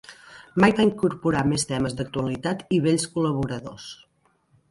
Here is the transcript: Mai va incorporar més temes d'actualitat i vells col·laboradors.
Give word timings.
Mai 0.63 0.71
va 0.77 0.85
incorporar 0.87 1.43
més 1.51 1.65
temes 1.73 1.95
d'actualitat 2.01 2.65
i 2.77 2.79
vells 2.87 3.07
col·laboradors. 3.17 3.87